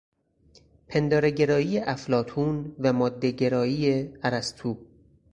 [0.87, 4.77] پندارهگرایی افلاطون و ماده گرایی ارسطو